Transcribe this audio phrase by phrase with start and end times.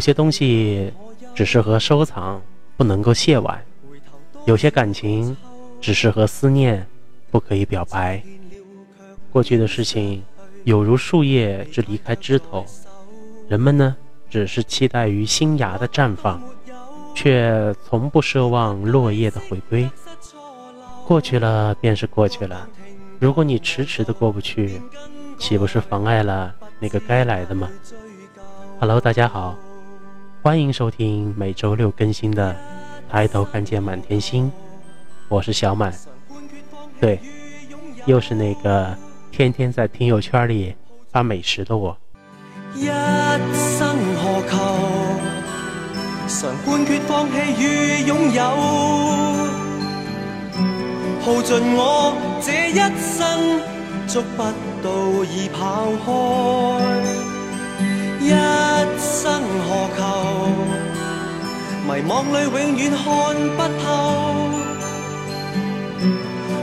[0.00, 0.90] 有些东西
[1.34, 2.40] 只适合收藏，
[2.74, 3.54] 不能够亵玩；
[4.46, 5.36] 有些感情
[5.78, 6.86] 只适合思念，
[7.30, 8.22] 不可以表白。
[9.30, 10.24] 过去的事情
[10.64, 12.64] 有如树叶之离开枝头，
[13.46, 13.94] 人们呢，
[14.30, 16.42] 只是期待于新芽的绽放，
[17.14, 19.86] 却从不奢望落叶的回归。
[21.06, 22.66] 过去了便是过去了，
[23.18, 24.80] 如果你迟迟的过不去，
[25.38, 27.68] 岂不是妨碍了那个该来的吗
[28.78, 29.58] ？Hello，大家好。
[30.42, 32.56] 欢迎收听每周六更新的
[33.12, 34.46] 《抬头看见满天星》，
[35.28, 35.92] 我是小满。
[36.98, 37.20] 对，
[38.06, 38.96] 又是那个
[39.30, 40.74] 天天在听友圈里
[41.12, 41.94] 发美食的我。
[42.74, 44.56] 一生何求？
[46.26, 48.42] 常判决放弃与拥有，
[51.20, 53.60] 耗尽我这一生，
[54.08, 54.42] 捉不
[54.82, 56.69] 到已跑开。
[62.02, 63.04] 迷惘里永远看
[63.56, 63.84] 不透。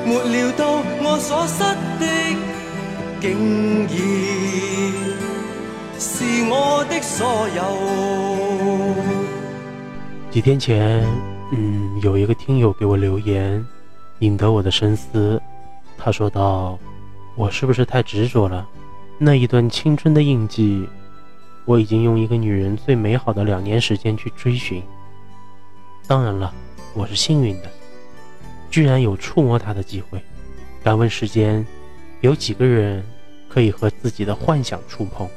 [0.05, 1.63] 没料到我所失
[1.99, 2.05] 的，
[3.21, 3.23] 竟
[3.85, 3.89] 然
[5.99, 7.59] 是我的所有。
[10.31, 11.03] 几天前，
[11.51, 13.63] 嗯，有一个听友给我留言，
[14.19, 15.39] 引得我的深思。
[15.97, 16.79] 他说道
[17.35, 18.67] ：“我是不是太执着了？
[19.19, 20.87] 那一段青春的印记。”
[21.65, 24.81] 我已经用一个女人最美好的两年时间去追寻。
[26.07, 26.53] 当然了，
[26.93, 27.69] 我是幸运的，
[28.71, 30.21] 居然有触摸它的机会。
[30.81, 31.67] 敢问世间，
[32.21, 33.03] 有几个人
[33.49, 35.27] 可以和自己的幻想触碰？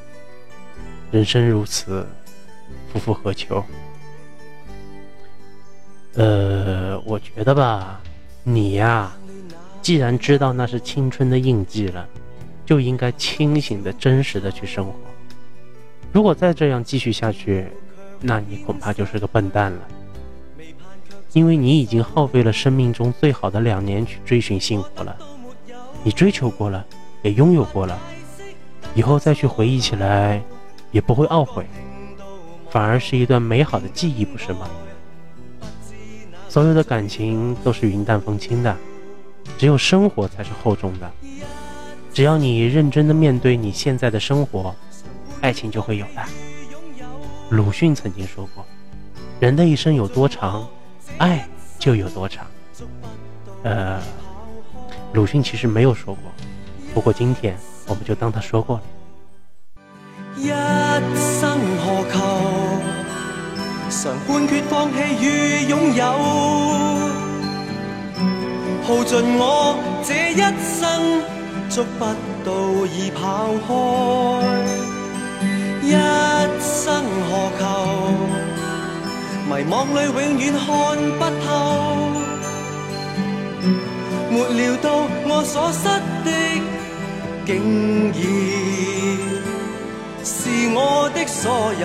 [1.11, 2.07] 人生如此，
[2.93, 3.65] 夫复何求？
[6.15, 8.01] 呃，我觉得吧，
[8.45, 9.13] 你呀，
[9.83, 12.07] 既然知道那是青春的印记了，
[12.65, 14.95] 就应该清醒的、真实的去生活。
[16.13, 17.67] 如果再这样继续下去，
[18.21, 19.89] 那你恐怕就是个笨蛋了，
[21.33, 25.17] 因为你已经耗费了生命中最好的两年去追寻幸福了，
[26.03, 26.85] 你追求过了，
[27.23, 27.99] 也拥有过了，
[28.95, 30.43] 以后再去回忆起来，
[30.91, 31.65] 也不会懊悔，
[32.71, 34.69] 反而是一段美好的记忆，不是吗？
[36.49, 38.77] 所有的感情都是云淡风轻的，
[39.57, 41.11] 只有生活才是厚重的。
[42.13, 44.75] 只要你认真的面对你现在的生活。
[45.43, 46.23] 爱情就会有的。
[47.49, 48.63] 鲁迅曾经说过
[49.41, 50.69] ：“人的一生有多长，
[51.19, 51.47] 爱
[51.79, 52.47] 就有多长。”
[53.63, 54.01] 呃，
[55.13, 56.23] 鲁迅其实没有说过，
[56.95, 57.57] 不过今天
[57.87, 58.83] 我们就当他说过了。
[60.37, 62.19] 一生何求？
[63.91, 66.05] 常判决放弃与拥有，
[68.85, 71.21] 耗尽我这一生，
[71.69, 72.05] 捉不
[72.43, 72.51] 到
[72.87, 73.21] 已跑
[73.67, 73.69] 开。
[75.83, 75.93] 一
[79.63, 80.65] 迷惘里永远看
[81.19, 81.47] 不透。
[84.31, 85.85] 没料到我所失
[86.25, 86.29] 的，
[87.45, 87.49] 竟
[88.07, 88.15] 然
[90.25, 91.85] 是我的所有。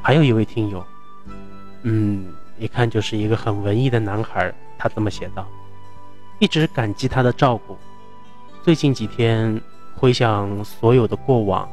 [0.00, 0.86] 还有一位听友，
[1.82, 2.26] 嗯，
[2.60, 4.54] 一看就是一个很文艺的男孩。
[4.78, 5.44] 他这么写道
[6.38, 7.76] ：“一直感激他的照顾，
[8.62, 9.60] 最近几天。”
[9.98, 11.66] 回想所有的过往，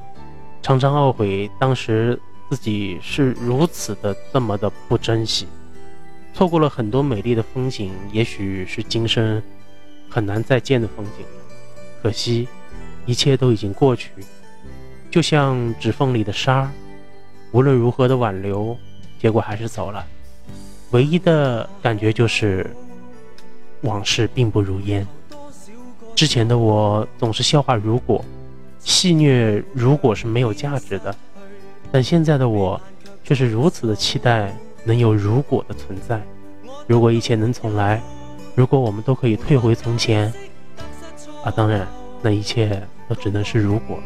[0.64, 2.18] 常常懊悔当时
[2.50, 5.46] 自己是如此的这么的不珍惜，
[6.34, 9.44] 错过了很多美丽的风景，也许是今生
[10.10, 11.26] 很难再见的风景。
[12.02, 12.48] 可惜，
[13.06, 14.12] 一切都已经过去，
[15.12, 16.72] 就像指缝里的沙，
[17.52, 18.78] 无论如何的挽留，
[19.20, 20.06] 结果还是走了。
[20.92, 22.66] 唯一的感觉就是，
[23.82, 25.06] 往事并不如烟。
[26.16, 28.24] 之前的我总是笑话，如果
[28.84, 31.16] 戏谑，如果是没有价值的，
[31.92, 32.80] 但现在的我
[33.24, 34.54] 却是如此的期待
[34.84, 36.22] 能有如果的存在。
[36.86, 38.02] 如果一切能重来，
[38.56, 40.32] 如果我们都可以退回从前，
[41.44, 41.88] 啊，当然，
[42.22, 43.98] 那一切都只能是如果。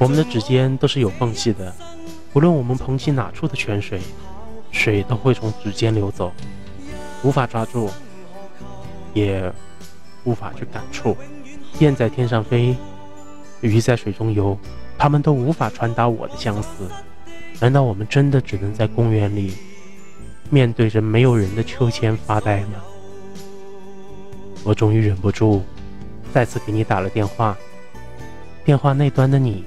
[0.00, 1.74] 我们的指尖都是有缝隙的，
[2.32, 4.00] 无论我们捧起哪处的泉水，
[4.70, 6.32] 水都会从指尖流走，
[7.24, 7.90] 无法抓住，
[9.12, 9.52] 也
[10.24, 11.16] 无法去感触。
[11.80, 12.76] 雁在天上飞，
[13.60, 14.56] 鱼在水中游，
[14.96, 16.88] 它们都无法传达我的相思。
[17.60, 19.54] 难道我们真的只能在公园里，
[20.48, 22.80] 面对着没有人的秋千发呆吗？
[24.62, 25.64] 我终于忍不住，
[26.32, 27.56] 再次给你打了电话。
[28.64, 29.64] 电话那端的你，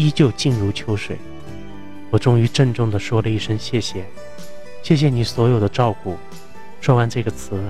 [0.00, 1.18] 依旧静如秋水。
[2.10, 4.06] 我终于郑重地说了一声谢谢，
[4.82, 6.16] 谢谢你所有的照顾。
[6.80, 7.60] 说完这个词，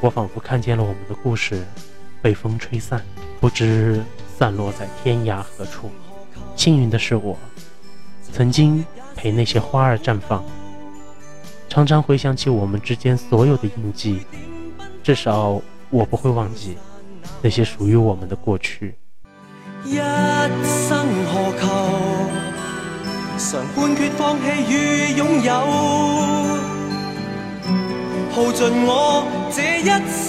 [0.00, 1.66] 我仿佛看见了我们的故事
[2.22, 3.04] 被风吹散，
[3.40, 4.00] 不知
[4.36, 5.90] 散落在天涯何处。
[6.54, 7.36] 幸运的是我，
[8.32, 8.84] 曾经
[9.16, 10.44] 陪那些花儿绽放。
[11.68, 14.20] 常常回想起我们之间所有的印记，
[15.02, 16.76] 至少我不会忘记
[17.42, 18.94] 那些属于我们的过去。
[19.84, 19.96] 一
[20.88, 21.62] 生何求？
[23.38, 24.74] 常判决放弃与
[25.16, 25.52] 拥有，
[28.34, 30.28] 耗尽我这一生，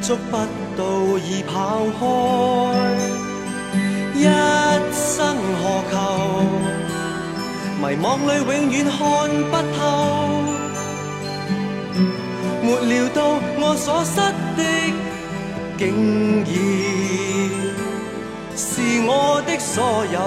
[0.00, 0.36] 捉不
[0.76, 0.80] 到
[1.18, 1.52] 已跑
[1.98, 2.00] 开。
[4.14, 4.24] 一
[4.92, 5.92] 生何求？
[7.80, 8.96] 迷惘里永远看
[9.50, 9.78] 不透。
[12.62, 13.18] 没料到
[13.58, 14.14] 我所失
[14.56, 14.60] 的，
[15.76, 15.80] 竟
[16.46, 16.48] 然
[18.56, 20.20] 是我的所有。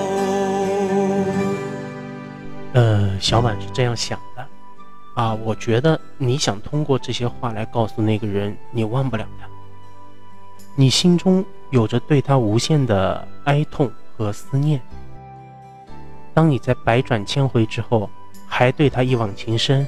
[2.73, 4.45] 呃，小满是这样想的，
[5.15, 9.47] 啊，我觉得你想通过这些话来告诉那个人，你忘不了他，
[10.75, 14.81] 你心中有着对他无限的哀痛和思念。
[16.33, 18.09] 当你在百转千回之后，
[18.45, 19.87] 还对他一往情深，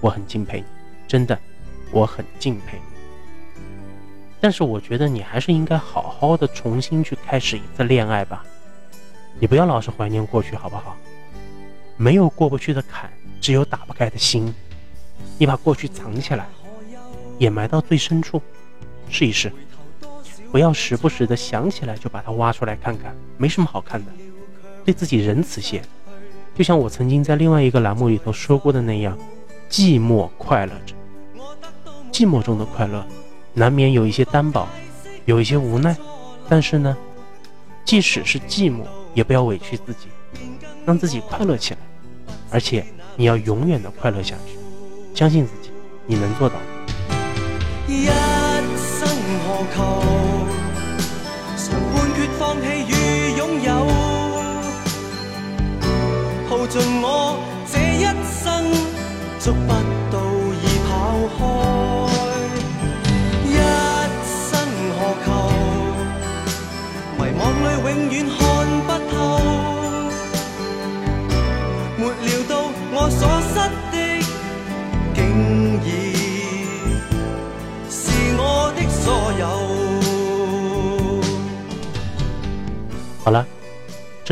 [0.00, 0.66] 我很敬佩你。
[1.08, 1.36] 真的，
[1.90, 2.78] 我很敬佩。
[4.44, 8.44] 但是我觉得你还是应该好好的重新去开始一次恋爱吧。
[9.40, 10.94] 你不要老是怀念过去，好不好？
[11.96, 13.10] 没有过不去的坎，
[13.40, 14.54] 只有打不开的心。
[15.38, 16.46] 你把过去藏起来，
[17.38, 18.42] 掩埋到最深处，
[19.08, 19.50] 试一试。
[20.52, 24.12] 不要时不时的想起来就把它挖出来看看，没什么好看的。
[24.84, 25.80] 对自己仁慈些，
[26.54, 29.18] 就像我曾经在另外一个栏目里头说过的那样。
[29.70, 30.94] 寂寞快乐着，
[32.12, 33.02] 寂寞中的快乐，
[33.54, 34.68] 难免有一些单薄，
[35.24, 35.96] 有一些无奈。
[36.48, 36.96] 但是呢，
[37.84, 38.82] 即使是寂寞，
[39.14, 40.08] 也不要委屈自己，
[40.84, 41.80] 让自己快乐起来。
[42.50, 42.84] 而且
[43.16, 44.58] 你要永远的快乐下去，
[45.14, 45.70] 相信自己，
[46.06, 46.56] 你能做到。
[47.86, 48.06] 一
[48.76, 49.08] 生
[49.46, 49.82] 何求？
[51.56, 52.92] 常判决放弃与
[53.38, 53.70] 拥有，
[56.48, 57.38] 耗尽我
[57.70, 58.02] 这一
[58.42, 58.42] 生。
[59.40, 59.68] 捉不
[60.10, 60.18] 到
[60.62, 60.90] 已跑
[61.36, 61.40] 开，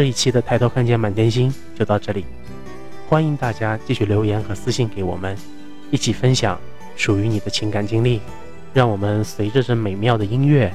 [0.03, 2.27] 这一期的抬头看见满天星就到这里。
[3.09, 5.39] 欢迎大家继续留言和私信给我们，
[5.93, 6.61] 一起分享
[6.97, 8.21] 属于你的情感经历，
[8.75, 10.75] 让我们随着这美妙的音乐，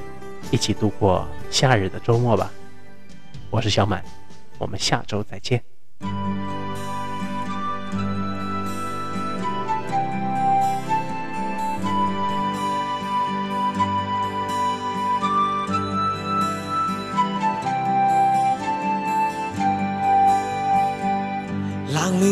[0.50, 2.50] 一起度过夏日的周末吧。
[3.50, 4.02] 我是小满，
[4.56, 5.62] 我们下周再见。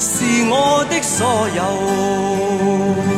[0.00, 3.17] 是我的所有。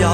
[0.00, 0.06] 有。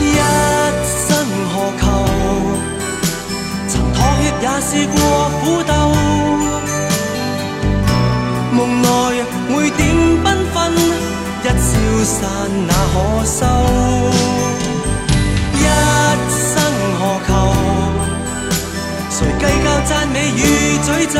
[0.00, 0.04] 一
[0.84, 1.84] 生何求？
[3.68, 4.96] 曾妥協也試過
[5.42, 5.62] 苦
[12.08, 12.24] 散
[12.66, 13.44] 那可收？
[15.52, 15.62] 一
[16.30, 16.50] 生
[16.98, 17.30] 何求？
[19.10, 20.42] 谁计较赞美与
[20.86, 21.16] 诅咒？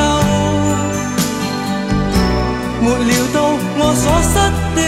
[2.80, 3.36] 没料到
[3.78, 4.34] 我所失
[4.76, 4.80] 的，